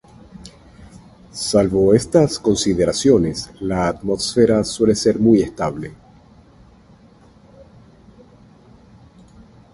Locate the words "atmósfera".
3.87-4.63